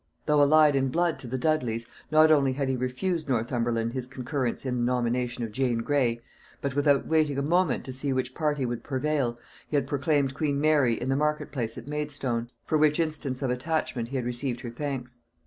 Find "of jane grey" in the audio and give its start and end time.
5.43-6.19